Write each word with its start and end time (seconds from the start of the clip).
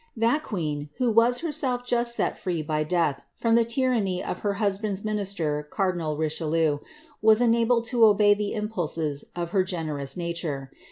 That 0.17 0.41
queen, 0.41 0.89
who 0.97 1.11
was 1.11 1.41
herself 1.41 1.85
just 1.85 2.15
set 2.15 2.35
free, 2.35 2.63
by 2.63 2.83
death, 2.83 3.21
from 3.35 3.53
the 3.53 3.63
tyrannf 3.63 4.23
of 4.27 4.39
her 4.39 4.53
husband'*8 4.53 5.05
minister, 5.05 5.67
cardinal 5.69 6.17
Richelieu, 6.17 6.79
was 7.21 7.39
enabled 7.39 7.85
to 7.93 8.03
obey 8.05 8.33
the 8.33 8.53
impulses 8.55 9.25
of 9.35 9.51
her 9.51 9.63
generous 9.63 10.17
nature. 10.17 10.71